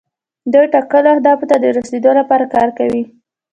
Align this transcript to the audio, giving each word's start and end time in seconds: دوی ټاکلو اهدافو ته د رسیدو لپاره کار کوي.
دوی 0.53 0.65
ټاکلو 0.73 1.09
اهدافو 1.15 1.45
ته 1.51 1.55
د 1.59 1.65
رسیدو 1.77 2.11
لپاره 2.19 2.45
کار 2.55 2.69
کوي. 2.79 3.03